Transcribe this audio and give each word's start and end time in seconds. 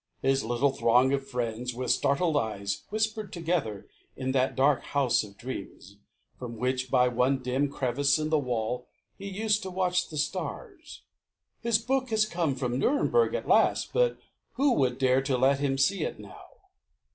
His 0.23 0.43
little 0.43 0.71
throng 0.71 1.13
of 1.13 1.27
friends, 1.27 1.75
with 1.75 1.91
startled 1.91 2.35
eyes, 2.35 2.85
Whispered 2.89 3.31
together, 3.31 3.87
in 4.15 4.31
that 4.31 4.55
dark 4.55 4.81
house 4.81 5.23
of 5.23 5.37
dreams, 5.37 5.97
From 6.39 6.57
which 6.57 6.89
by 6.89 7.07
one 7.07 7.43
dim 7.43 7.69
crevice 7.69 8.17
in 8.17 8.29
the 8.31 8.39
wall 8.39 8.87
He 9.19 9.29
used 9.29 9.61
to 9.61 9.69
watch 9.69 10.09
the 10.09 10.17
stars. 10.17 11.03
"His 11.61 11.77
book 11.77 12.09
has 12.09 12.25
come 12.25 12.55
From 12.55 12.79
Nuremberg 12.79 13.35
at 13.35 13.47
last; 13.47 13.93
but 13.93 14.17
who 14.53 14.73
would 14.73 14.97
dare 14.97 15.21
To 15.21 15.37
let 15.37 15.59
him 15.59 15.77
see 15.77 16.03
it 16.03 16.17
now?" 16.17 16.45